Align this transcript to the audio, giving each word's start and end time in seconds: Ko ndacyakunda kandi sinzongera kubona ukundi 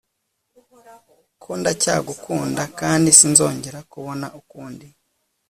Ko 1.43 1.51
ndacyakunda 1.59 2.63
kandi 2.79 3.09
sinzongera 3.17 3.79
kubona 3.91 4.25
ukundi 4.39 4.87